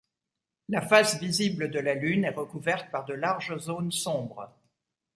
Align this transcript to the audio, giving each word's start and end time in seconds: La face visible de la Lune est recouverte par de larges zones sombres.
La 0.67 0.81
face 0.81 1.19
visible 1.19 1.69
de 1.69 1.77
la 1.79 1.93
Lune 1.93 2.23
est 2.25 2.31
recouverte 2.31 2.89
par 2.89 3.05
de 3.05 3.13
larges 3.13 3.55
zones 3.57 3.91
sombres. 3.91 4.51